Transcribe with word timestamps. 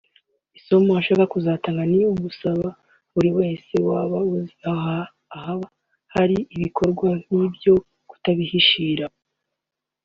Isomo 0.57 0.91
ashaka 1.01 1.23
kuzatanga; 1.33 1.81
ni 1.91 1.99
ugusaba 2.11 2.67
buri 3.13 3.29
wese 3.39 3.73
waba 3.87 4.17
uzi 4.35 4.53
ahaba 5.37 5.65
hari 6.15 6.37
ibikorwa 6.55 7.07
nk’ibyo 7.25 7.73
kutabihishira 8.09 9.05